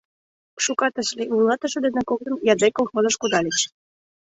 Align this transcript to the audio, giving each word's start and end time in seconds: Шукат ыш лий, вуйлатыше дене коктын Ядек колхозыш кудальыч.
Шукат 0.63 0.95
ыш 1.01 1.09
лий, 1.17 1.29
вуйлатыше 1.33 1.79
дене 1.85 2.01
коктын 2.09 2.35
Ядек 2.53 2.73
колхозыш 2.77 3.15
кудальыч. 3.19 3.59